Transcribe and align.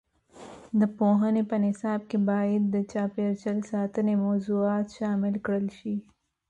د 0.79 0.81
پوهنې 0.97 1.43
په 1.49 1.55
نصاب 1.65 2.01
کې 2.09 2.17
باید 2.29 2.63
د 2.73 2.75
چاپیریال 2.91 3.57
ساتنې 3.71 4.13
موضوعات 4.25 4.87
شامل 4.97 5.33
کړل 5.45 5.67
شي. 5.79 5.95